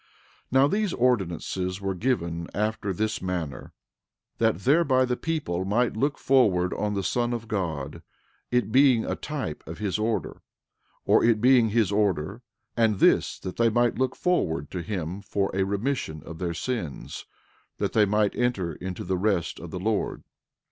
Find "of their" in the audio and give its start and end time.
16.23-16.55